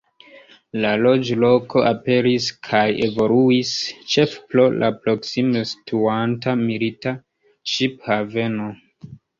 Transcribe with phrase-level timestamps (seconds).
[0.85, 3.75] La loĝloko aperis kaj evoluis
[4.15, 7.19] ĉefe pro la proksime situanta milita
[7.77, 8.75] ŝip-haveno.